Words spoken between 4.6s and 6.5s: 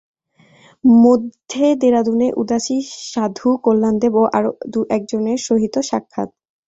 দু এক জনের সহিত সাক্ষাৎ।